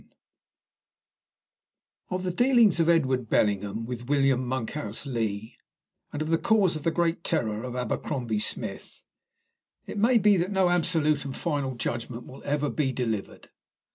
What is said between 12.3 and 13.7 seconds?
ever be delivered.